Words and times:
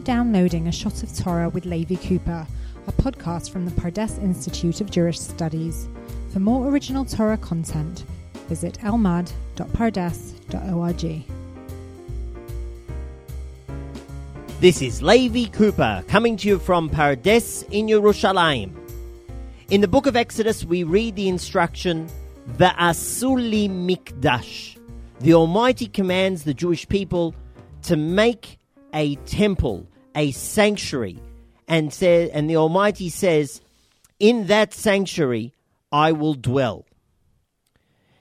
for 0.00 0.06
downloading 0.06 0.66
A 0.66 0.72
Shot 0.72 1.02
of 1.02 1.14
Torah 1.14 1.50
with 1.50 1.66
Levi 1.66 1.96
Cooper, 1.96 2.46
a 2.86 2.92
podcast 2.92 3.50
from 3.50 3.66
the 3.66 3.70
Pardes 3.72 4.18
Institute 4.22 4.80
of 4.80 4.90
Jewish 4.90 5.20
Studies. 5.20 5.90
For 6.32 6.40
more 6.40 6.68
original 6.68 7.04
Torah 7.04 7.36
content, 7.36 8.04
visit 8.48 8.78
elmad.pardes.org. 8.78 11.24
This 14.60 14.80
is 14.80 15.02
Levi 15.02 15.50
Cooper 15.50 16.02
coming 16.08 16.38
to 16.38 16.48
you 16.48 16.58
from 16.58 16.88
Pardes 16.88 17.70
in 17.70 17.88
Yerushalayim. 17.88 18.72
In 19.68 19.82
the 19.82 19.88
book 19.88 20.06
of 20.06 20.16
Exodus, 20.16 20.64
we 20.64 20.82
read 20.82 21.16
the 21.16 21.28
instruction, 21.28 22.08
Va'asuli 22.52 23.68
mikdash. 23.68 24.78
The 25.20 25.34
Almighty 25.34 25.88
commands 25.88 26.44
the 26.44 26.54
Jewish 26.54 26.88
people 26.88 27.34
to 27.82 27.96
make 27.96 28.59
a 28.92 29.16
temple, 29.26 29.88
a 30.14 30.32
sanctuary, 30.32 31.18
and 31.68 31.92
says, 31.92 32.30
and 32.30 32.48
the 32.50 32.56
Almighty 32.56 33.08
says, 33.08 33.60
"In 34.18 34.46
that 34.48 34.74
sanctuary 34.74 35.52
I 35.92 36.12
will 36.12 36.34
dwell." 36.34 36.86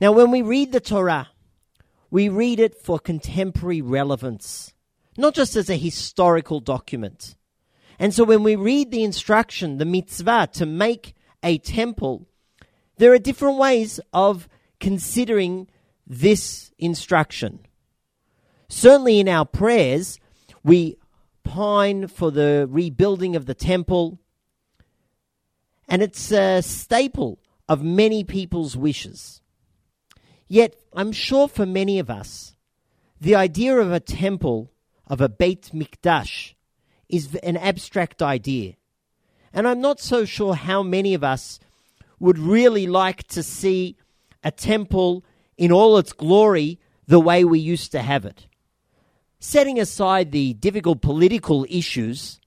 Now, 0.00 0.12
when 0.12 0.30
we 0.30 0.42
read 0.42 0.72
the 0.72 0.80
Torah, 0.80 1.28
we 2.10 2.28
read 2.28 2.60
it 2.60 2.74
for 2.76 2.98
contemporary 2.98 3.80
relevance, 3.80 4.74
not 5.16 5.34
just 5.34 5.56
as 5.56 5.70
a 5.70 5.76
historical 5.76 6.60
document. 6.60 7.36
And 7.98 8.12
so, 8.12 8.24
when 8.24 8.42
we 8.42 8.56
read 8.56 8.90
the 8.90 9.04
instruction, 9.04 9.78
the 9.78 9.84
mitzvah 9.84 10.48
to 10.54 10.66
make 10.66 11.14
a 11.42 11.58
temple, 11.58 12.26
there 12.96 13.12
are 13.12 13.18
different 13.18 13.58
ways 13.58 14.00
of 14.12 14.48
considering 14.80 15.68
this 16.06 16.72
instruction. 16.78 17.60
Certainly, 18.68 19.20
in 19.20 19.28
our 19.28 19.44
prayers, 19.44 20.18
we 20.64 20.96
pine 21.44 22.06
for 22.06 22.30
the 22.30 22.66
rebuilding 22.70 23.36
of 23.36 23.46
the 23.46 23.54
temple, 23.54 24.18
and 25.88 26.02
it's 26.02 26.30
a 26.32 26.62
staple 26.62 27.38
of 27.68 27.82
many 27.82 28.24
people's 28.24 28.76
wishes. 28.76 29.40
Yet, 30.48 30.76
I'm 30.92 31.12
sure 31.12 31.48
for 31.48 31.66
many 31.66 31.98
of 31.98 32.10
us, 32.10 32.54
the 33.20 33.34
idea 33.34 33.76
of 33.76 33.92
a 33.92 34.00
temple, 34.00 34.70
of 35.06 35.20
a 35.20 35.28
Beit 35.28 35.70
Mikdash, 35.72 36.54
is 37.08 37.34
an 37.36 37.56
abstract 37.56 38.22
idea. 38.22 38.74
And 39.52 39.68
I'm 39.68 39.80
not 39.80 40.00
so 40.00 40.24
sure 40.24 40.54
how 40.54 40.82
many 40.82 41.14
of 41.14 41.22
us 41.22 41.60
would 42.18 42.38
really 42.38 42.86
like 42.86 43.24
to 43.28 43.42
see 43.42 43.96
a 44.42 44.50
temple 44.50 45.24
in 45.56 45.70
all 45.70 45.98
its 45.98 46.12
glory 46.12 46.78
the 47.06 47.20
way 47.20 47.44
we 47.44 47.58
used 47.58 47.92
to 47.92 48.00
have 48.02 48.24
it 48.24 48.46
setting 49.42 49.80
aside 49.80 50.30
the 50.30 50.54
difficult 50.54 51.02
political 51.02 51.66
issues, 51.68 52.40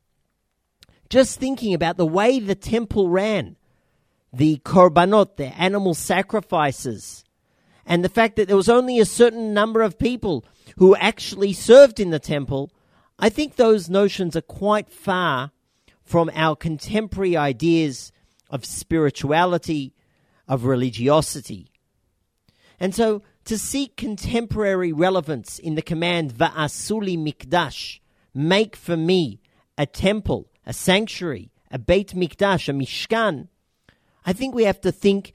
just 1.10 1.38
thinking 1.38 1.74
about 1.74 1.98
the 1.98 2.06
way 2.06 2.40
the 2.40 2.56
temple 2.56 3.10
ran, 3.10 3.58
the 4.32 4.58
korbanot, 4.64 5.36
the 5.36 5.48
animal 5.62 5.94
sacrifices, 5.94 7.26
and 7.86 8.02
the 8.02 8.10
fact 8.10 8.38
that 8.38 8.48
there 8.48 8.56
was 8.56 8.70
only 8.70 8.98
a 8.98 9.06
certain 9.06 9.54
number 9.54 9.82
of 9.82 10.00
people 10.00 10.46
who 10.78 10.96
actually 10.96 11.52
served 11.52 12.00
in 12.00 12.12
the 12.12 12.20
temple, 12.20 12.72
I 13.20 13.28
think 13.28 13.58
those 13.58 13.90
notions 13.90 14.34
are 14.38 14.42
quite 14.42 14.90
far 14.90 15.52
from 16.02 16.32
our 16.34 16.56
contemporary 16.56 17.36
ideas 17.36 18.14
of 18.50 18.64
spirituality, 18.64 19.94
of 20.48 20.64
religiosity. 20.64 21.68
And 22.80 22.96
so 22.96 23.22
to 23.46 23.58
seek 23.58 23.96
contemporary 23.96 24.92
relevance 24.92 25.60
in 25.60 25.76
the 25.76 25.82
command 25.82 26.34
Va'asuli 26.34 27.18
Mikdash, 27.18 28.00
make 28.34 28.76
for 28.76 28.98
me 28.98 29.40
a 29.78 29.86
temple, 29.86 30.50
a 30.66 30.74
sanctuary, 30.74 31.52
a 31.72 31.78
Beit 31.78 32.10
Mikdash, 32.10 32.68
a 32.70 32.74
Mishkan, 32.74 33.48
I 34.26 34.34
think 34.34 34.56
we 34.56 34.64
have 34.64 34.82
to 34.82 34.92
think 34.92 35.34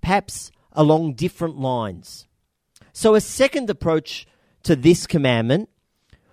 perhaps 0.00 0.50
along 0.72 1.14
different 1.14 1.58
lines. 1.58 2.26
So 2.92 3.14
a 3.14 3.20
second 3.20 3.70
approach 3.70 4.26
to 4.64 4.74
this 4.74 5.06
commandment 5.06 5.68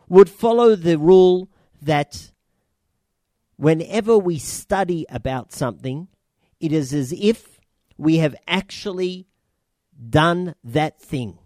would 0.07 0.29
follow 0.29 0.75
the 0.75 0.97
rule 0.97 1.49
that 1.81 2.31
whenever 3.57 4.17
we 4.17 4.39
study 4.39 5.05
about 5.09 5.53
something, 5.53 6.07
it 6.59 6.73
is 6.73 6.93
as 6.93 7.13
if 7.13 7.59
we 7.97 8.17
have 8.17 8.35
actually 8.47 9.27
done 10.09 10.55
that 10.63 11.01
thing. 11.01 11.37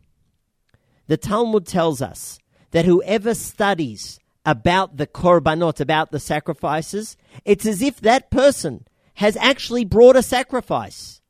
The 1.08 1.18
Talmud 1.18 1.66
tells 1.66 2.02
us 2.02 2.40
that 2.72 2.86
whoever 2.86 3.34
studies 3.34 4.19
about 4.46 4.97
the 4.97 5.08
korbanot, 5.08 5.80
about 5.80 6.12
the 6.12 6.19
sacrifices, 6.19 7.18
it's 7.46 7.66
as 7.66 7.81
if 7.81 8.02
that 8.02 8.30
person 8.30 8.86
has 9.16 9.38
actually 9.38 9.86
brought 9.86 10.16
a 10.16 10.24
sacrifice. 10.24 11.22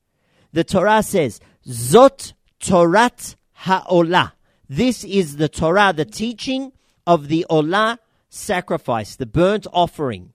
The 0.51 0.63
Torah 0.63 1.03
says, 1.03 1.39
Zot 1.67 2.33
Torat 2.59 3.35
Ha'olah. 3.53 4.33
This 4.69 5.03
is 5.03 5.38
the 5.38 5.50
Torah, 5.50 5.94
the 5.95 6.06
teaching 6.06 6.72
of 7.06 7.28
the 7.28 7.45
Olah 7.50 8.00
sacrifice, 8.29 9.16
the 9.16 9.25
burnt 9.25 9.67
offering. 9.73 10.33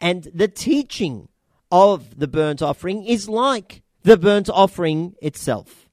And 0.00 0.28
the 0.34 0.48
teaching 0.48 1.28
of 1.70 2.18
the 2.18 2.28
burnt 2.28 2.62
offering 2.62 3.04
is 3.04 3.28
like 3.28 3.82
the 4.02 4.16
burnt 4.16 4.50
offering 4.50 5.14
itself. 5.22 5.85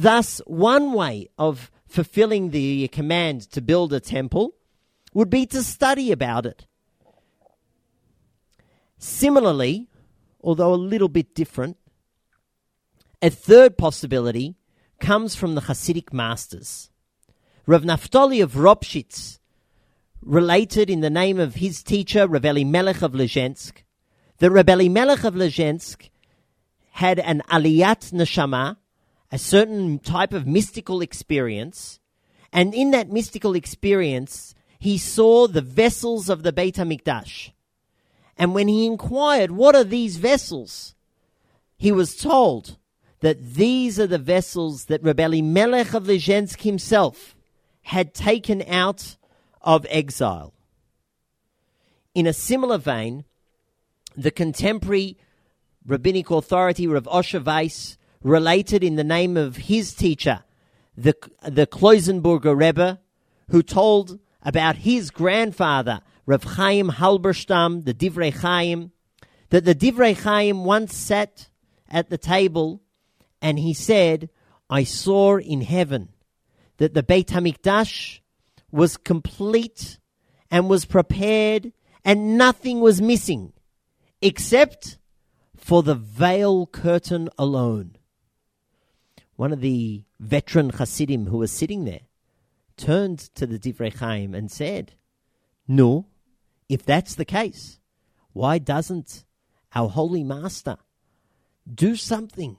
Thus, 0.00 0.40
one 0.46 0.94
way 0.94 1.28
of 1.36 1.70
fulfilling 1.86 2.52
the 2.52 2.88
command 2.88 3.42
to 3.50 3.60
build 3.60 3.92
a 3.92 4.00
temple 4.00 4.54
would 5.12 5.28
be 5.28 5.44
to 5.44 5.62
study 5.62 6.10
about 6.10 6.46
it. 6.46 6.64
Similarly, 8.96 9.88
although 10.40 10.72
a 10.72 10.86
little 10.92 11.10
bit 11.10 11.34
different, 11.34 11.76
a 13.20 13.28
third 13.28 13.76
possibility 13.76 14.56
comes 15.00 15.34
from 15.34 15.54
the 15.54 15.60
Hasidic 15.60 16.14
masters. 16.14 16.90
Rav 17.66 17.82
Naftali 17.82 18.42
of 18.42 18.52
Ropshitz 18.52 19.38
related 20.22 20.88
in 20.88 21.00
the 21.00 21.10
name 21.10 21.38
of 21.38 21.56
his 21.56 21.82
teacher, 21.82 22.26
Rav 22.26 22.44
Melech 22.44 23.02
of 23.02 23.12
Lezhensk, 23.12 23.82
that 24.38 24.50
Rav 24.50 24.66
Melech 24.66 25.24
of 25.24 25.34
Lezhensk 25.34 26.08
had 26.92 27.18
an 27.18 27.42
aliyat 27.50 28.12
neshama, 28.12 28.78
a 29.30 29.38
certain 29.38 29.98
type 29.98 30.32
of 30.32 30.46
mystical 30.46 31.00
experience. 31.00 32.00
And 32.52 32.74
in 32.74 32.90
that 32.90 33.10
mystical 33.10 33.54
experience, 33.54 34.54
he 34.78 34.98
saw 34.98 35.46
the 35.46 35.60
vessels 35.60 36.28
of 36.28 36.42
the 36.42 36.52
Beit 36.52 36.76
HaMikdash. 36.76 37.52
And 38.36 38.54
when 38.54 38.68
he 38.68 38.86
inquired, 38.86 39.50
what 39.50 39.76
are 39.76 39.84
these 39.84 40.16
vessels? 40.16 40.94
He 41.76 41.92
was 41.92 42.16
told 42.16 42.78
that 43.20 43.54
these 43.54 44.00
are 44.00 44.06
the 44.06 44.18
vessels 44.18 44.86
that 44.86 45.02
Rebbe 45.02 45.42
Melech 45.42 45.94
of 45.94 46.04
Lezhensk 46.04 46.62
himself 46.62 47.36
had 47.82 48.14
taken 48.14 48.62
out 48.66 49.16
of 49.60 49.86
exile. 49.90 50.54
In 52.14 52.26
a 52.26 52.32
similar 52.32 52.78
vein, 52.78 53.24
the 54.16 54.30
contemporary 54.30 55.18
rabbinic 55.86 56.30
authority 56.30 56.86
Rav 56.86 57.04
Osher 57.04 57.44
Weiss 57.44 57.96
related 58.22 58.84
in 58.84 58.96
the 58.96 59.04
name 59.04 59.36
of 59.36 59.56
his 59.56 59.94
teacher, 59.94 60.44
the, 60.96 61.14
the 61.46 61.66
Kloisenberger 61.66 62.58
Rebbe, 62.58 63.00
who 63.50 63.62
told 63.62 64.18
about 64.42 64.76
his 64.76 65.10
grandfather, 65.10 66.00
Rav 66.26 66.44
Chaim 66.44 66.90
Halberstam, 66.90 67.84
the 67.84 67.94
Divrei 67.94 68.32
Chaim, 68.32 68.92
that 69.48 69.64
the 69.64 69.74
Divrei 69.74 70.16
Chaim 70.16 70.64
once 70.64 70.94
sat 70.94 71.48
at 71.88 72.10
the 72.10 72.18
table 72.18 72.82
and 73.42 73.58
he 73.58 73.74
said, 73.74 74.28
I 74.68 74.84
saw 74.84 75.38
in 75.38 75.62
heaven 75.62 76.10
that 76.76 76.94
the 76.94 77.02
Beit 77.02 77.28
HaMikdash 77.28 78.20
was 78.70 78.96
complete 78.96 79.98
and 80.50 80.68
was 80.68 80.84
prepared 80.84 81.72
and 82.04 82.38
nothing 82.38 82.80
was 82.80 83.00
missing 83.00 83.52
except 84.22 84.98
for 85.56 85.82
the 85.82 85.94
veil 85.94 86.66
curtain 86.66 87.28
alone 87.38 87.96
one 89.40 89.54
of 89.54 89.62
the 89.62 90.02
veteran 90.18 90.68
Hasidim 90.68 91.24
who 91.28 91.38
was 91.38 91.50
sitting 91.50 91.86
there 91.86 92.02
turned 92.76 93.18
to 93.36 93.46
the 93.46 93.58
Divrei 93.58 93.90
Chaim 93.90 94.34
and 94.34 94.50
said, 94.50 94.92
No, 95.66 96.08
if 96.68 96.84
that's 96.84 97.14
the 97.14 97.24
case, 97.24 97.80
why 98.34 98.58
doesn't 98.58 99.24
our 99.74 99.88
Holy 99.88 100.22
Master 100.22 100.76
do 101.74 101.96
something 101.96 102.58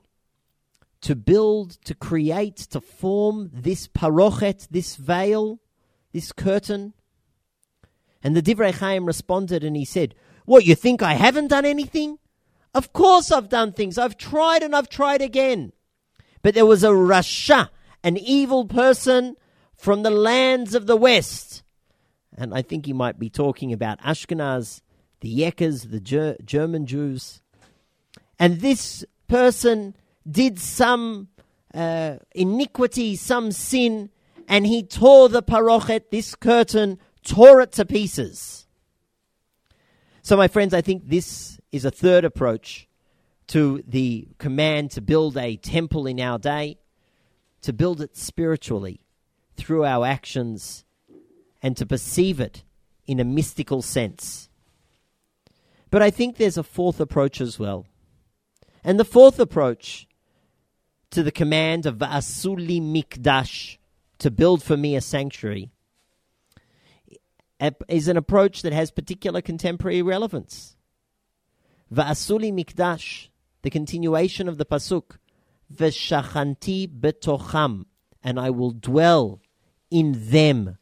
to 1.02 1.14
build, 1.14 1.78
to 1.84 1.94
create, 1.94 2.56
to 2.56 2.80
form 2.80 3.52
this 3.54 3.86
parochet, 3.86 4.66
this 4.68 4.96
veil, 4.96 5.60
this 6.12 6.32
curtain? 6.32 6.94
And 8.24 8.34
the 8.34 8.42
Divrei 8.42 8.74
Chaim 8.74 9.06
responded 9.06 9.62
and 9.62 9.76
he 9.76 9.84
said, 9.84 10.16
What, 10.46 10.66
you 10.66 10.74
think 10.74 11.00
I 11.00 11.14
haven't 11.14 11.46
done 11.46 11.64
anything? 11.64 12.18
Of 12.74 12.92
course 12.92 13.30
I've 13.30 13.48
done 13.48 13.72
things. 13.72 13.98
I've 13.98 14.18
tried 14.18 14.64
and 14.64 14.74
I've 14.74 14.88
tried 14.88 15.22
again. 15.22 15.72
But 16.42 16.54
there 16.54 16.66
was 16.66 16.84
a 16.84 16.88
Rasha, 16.88 17.70
an 18.02 18.16
evil 18.16 18.66
person 18.66 19.36
from 19.76 20.02
the 20.02 20.10
lands 20.10 20.74
of 20.74 20.86
the 20.86 20.96
west, 20.96 21.62
and 22.36 22.54
I 22.54 22.62
think 22.62 22.86
he 22.86 22.92
might 22.92 23.18
be 23.18 23.28
talking 23.30 23.72
about 23.72 24.00
Ashkenaz, 24.00 24.80
the 25.20 25.38
Yekkers, 25.38 25.90
the 25.90 26.00
Ger- 26.00 26.36
German 26.44 26.86
Jews. 26.86 27.42
And 28.38 28.60
this 28.60 29.04
person 29.28 29.94
did 30.28 30.58
some 30.58 31.28
uh, 31.74 32.16
iniquity, 32.34 33.16
some 33.16 33.52
sin, 33.52 34.10
and 34.48 34.66
he 34.66 34.82
tore 34.82 35.28
the 35.28 35.42
parochet, 35.42 36.10
this 36.10 36.34
curtain, 36.34 36.98
tore 37.24 37.60
it 37.60 37.72
to 37.72 37.84
pieces. 37.84 38.66
So, 40.22 40.36
my 40.36 40.48
friends, 40.48 40.72
I 40.72 40.80
think 40.80 41.08
this 41.08 41.60
is 41.70 41.84
a 41.84 41.90
third 41.90 42.24
approach 42.24 42.88
to 43.52 43.84
the 43.86 44.26
command 44.38 44.90
to 44.90 45.02
build 45.02 45.36
a 45.36 45.56
temple 45.56 46.06
in 46.06 46.18
our 46.18 46.38
day, 46.38 46.78
to 47.60 47.70
build 47.70 48.00
it 48.00 48.16
spiritually 48.16 49.04
through 49.58 49.84
our 49.84 50.06
actions, 50.06 50.86
and 51.62 51.76
to 51.76 51.84
perceive 51.84 52.40
it 52.40 52.64
in 53.06 53.20
a 53.20 53.24
mystical 53.24 53.82
sense. 53.82 54.48
But 55.90 56.00
I 56.00 56.08
think 56.08 56.38
there's 56.38 56.56
a 56.56 56.62
fourth 56.62 56.98
approach 56.98 57.42
as 57.42 57.58
well. 57.58 57.84
And 58.82 58.98
the 58.98 59.04
fourth 59.04 59.38
approach 59.38 60.08
to 61.10 61.22
the 61.22 61.30
command 61.30 61.84
of 61.84 61.98
Va'asuli 61.98 62.80
Mikdash, 62.80 63.76
to 64.20 64.30
build 64.30 64.62
for 64.62 64.78
me 64.78 64.96
a 64.96 65.02
sanctuary, 65.02 65.70
is 67.86 68.08
an 68.08 68.16
approach 68.16 68.62
that 68.62 68.72
has 68.72 68.90
particular 68.90 69.42
contemporary 69.42 70.00
relevance. 70.00 70.74
Va'asuli 71.92 72.50
Mikdash, 72.50 73.28
the 73.62 73.70
continuation 73.70 74.48
of 74.48 74.58
the 74.58 74.66
Pasuk, 74.66 75.16
V'shachanti 75.72 76.88
betocham, 76.88 77.86
and 78.22 78.38
I 78.38 78.50
will 78.50 78.72
dwell 78.72 79.40
in 79.90 80.30
them, 80.30 80.78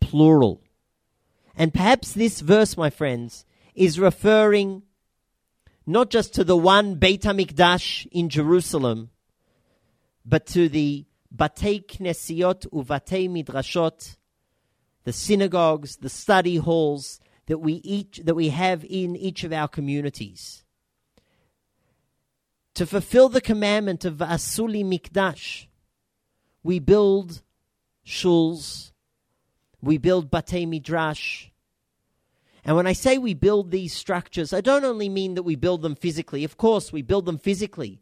plural. 0.00 0.62
And 1.56 1.74
perhaps 1.74 2.12
this 2.12 2.40
verse, 2.40 2.76
my 2.76 2.90
friends, 2.90 3.44
is 3.74 3.98
referring 3.98 4.82
not 5.86 6.10
just 6.10 6.34
to 6.34 6.44
the 6.44 6.56
one 6.56 6.96
Beit 6.96 7.22
HaMikdash 7.22 8.06
in 8.12 8.28
Jerusalem, 8.28 9.10
but 10.24 10.46
to 10.48 10.68
the 10.68 11.06
Batei 11.34 11.84
Knesiot 11.84 12.68
uvatei 12.70 13.28
Midrashot, 13.28 14.16
the 15.04 15.12
synagogues, 15.12 15.96
the 15.96 16.10
study 16.10 16.56
halls 16.56 17.20
that 17.46 17.58
we 17.58 17.74
each 17.74 18.20
that 18.24 18.34
we 18.34 18.50
have 18.50 18.84
in 18.84 19.16
each 19.16 19.44
of 19.44 19.52
our 19.52 19.68
communities. 19.68 20.64
To 22.78 22.86
fulfill 22.86 23.28
the 23.28 23.40
commandment 23.40 24.04
of 24.04 24.18
Asuli 24.18 24.84
Mikdash, 24.84 25.66
we 26.62 26.78
build 26.78 27.42
shuls, 28.06 28.92
we 29.82 29.98
build 29.98 30.30
batei 30.30 30.64
midrash. 30.64 31.50
And 32.64 32.76
when 32.76 32.86
I 32.86 32.92
say 32.92 33.18
we 33.18 33.34
build 33.34 33.72
these 33.72 33.92
structures, 33.92 34.52
I 34.52 34.60
don't 34.60 34.84
only 34.84 35.08
mean 35.08 35.34
that 35.34 35.42
we 35.42 35.56
build 35.56 35.82
them 35.82 35.96
physically. 35.96 36.44
Of 36.44 36.56
course, 36.56 36.92
we 36.92 37.02
build 37.02 37.26
them 37.26 37.38
physically, 37.38 38.00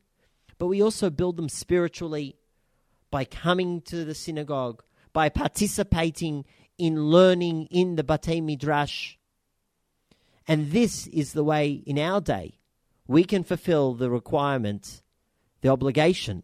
but 0.59 0.67
we 0.67 0.83
also 0.83 1.09
build 1.09 1.39
them 1.39 1.49
spiritually 1.49 2.37
by 3.11 3.25
coming 3.25 3.81
to 3.81 4.05
the 4.05 4.15
synagogue, 4.15 4.83
by 5.15 5.31
participating 5.31 6.45
in 6.77 7.07
learning 7.07 7.69
in 7.71 7.97
the 7.97 8.05
batei 8.05 8.43
midrash. 8.43 9.17
And 10.47 10.71
this 10.71 11.07
is 11.07 11.33
the 11.33 11.45
way 11.45 11.83
in 11.87 11.99
our 11.99 12.21
day 12.21 12.59
we 13.07 13.25
can 13.25 13.45
fulfill 13.45 13.95
the 13.95 14.11
requirement, 14.11 15.03
the 15.61 15.69
obligation 15.69 16.43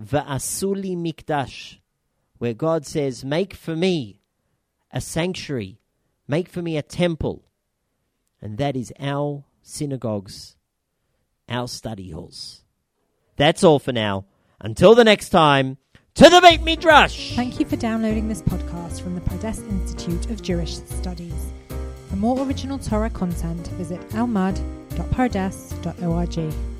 Va'asuli 0.00 0.96
mikdash, 0.96 1.78
where 2.38 2.54
God 2.54 2.86
says, 2.86 3.24
Make 3.24 3.54
for 3.54 3.74
me 3.74 4.20
a 4.92 5.00
sanctuary, 5.00 5.80
make 6.26 6.48
for 6.48 6.62
me 6.62 6.76
a 6.76 6.82
temple. 6.82 7.44
And 8.40 8.58
that 8.58 8.76
is 8.76 8.92
our 9.00 9.44
synagogues, 9.62 10.56
our 11.48 11.66
study 11.66 12.10
halls. 12.10 12.62
That's 13.36 13.64
all 13.64 13.80
for 13.80 13.92
now. 13.92 14.26
Until 14.60 14.94
the 14.94 15.04
next 15.04 15.30
time, 15.30 15.78
to 16.14 16.28
the 16.28 16.40
Beit 16.40 16.62
Midrash! 16.62 17.34
Thank 17.36 17.60
you 17.60 17.66
for 17.66 17.76
downloading 17.76 18.28
this 18.28 18.42
podcast 18.42 19.00
from 19.00 19.14
the 19.14 19.20
Pardes 19.20 19.68
Institute 19.68 20.30
of 20.30 20.42
Jewish 20.42 20.76
Studies. 20.76 21.52
For 22.08 22.16
more 22.16 22.44
original 22.44 22.78
Torah 22.78 23.10
content, 23.10 23.66
visit 23.68 24.00
elmad.pardes.org. 24.98 26.77